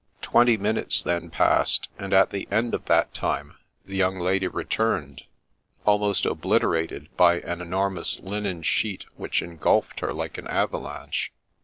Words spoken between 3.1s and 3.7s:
time